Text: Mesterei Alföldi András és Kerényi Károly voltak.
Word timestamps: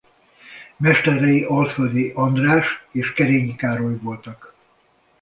Mesterei 0.77 1.43
Alföldi 1.45 2.11
András 2.15 2.67
és 2.91 3.13
Kerényi 3.13 3.55
Károly 3.55 3.97
voltak. 3.97 4.53